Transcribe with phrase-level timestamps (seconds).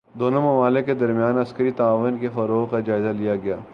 [0.15, 3.55] دونوں ممالک کے درمیان عسکری تعاون کے فروغ کا جائزہ لیا گیا